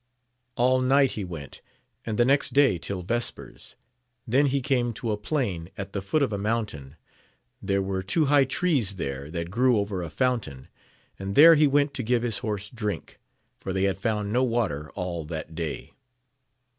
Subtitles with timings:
[0.55, 1.61] All night he went,
[2.07, 3.75] and the next day till vespers,
[4.25, 6.95] then he came to a plain at the foot of a mountain:
[7.61, 10.69] there were two high trees there that grew over a fountain,
[11.19, 13.19] and there he went to give his horse drink,
[13.59, 15.91] for they had found no water all that day.